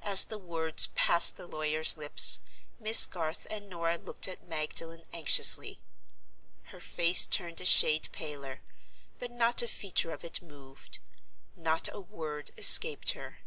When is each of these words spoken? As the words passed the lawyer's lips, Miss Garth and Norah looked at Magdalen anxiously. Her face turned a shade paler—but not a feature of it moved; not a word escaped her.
As 0.00 0.24
the 0.24 0.38
words 0.38 0.86
passed 0.94 1.36
the 1.36 1.46
lawyer's 1.46 1.98
lips, 1.98 2.38
Miss 2.80 3.04
Garth 3.04 3.46
and 3.50 3.68
Norah 3.68 3.98
looked 3.98 4.26
at 4.26 4.48
Magdalen 4.48 5.04
anxiously. 5.12 5.78
Her 6.72 6.80
face 6.80 7.26
turned 7.26 7.60
a 7.60 7.66
shade 7.66 8.08
paler—but 8.12 9.30
not 9.30 9.60
a 9.60 9.68
feature 9.68 10.10
of 10.12 10.24
it 10.24 10.40
moved; 10.40 11.00
not 11.54 11.86
a 11.92 12.00
word 12.00 12.50
escaped 12.56 13.10
her. 13.10 13.40